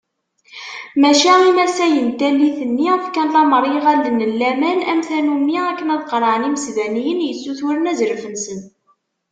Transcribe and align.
Maca 1.01 1.33
imasayen 1.51 2.07
n 2.11 2.15
tallit-nni, 2.19 2.91
fkan 3.05 3.29
lamer 3.33 3.63
i 3.65 3.69
yiɣallen 3.73 4.19
n 4.29 4.35
laman 4.39 4.79
am 4.91 4.99
tannumi 5.07 5.57
akken 5.69 5.89
ad 5.95 6.01
qerɛen 6.09 6.47
imesbaniyen 6.47 7.23
yessuturen 7.27 7.89
azref-nsen. 7.91 8.61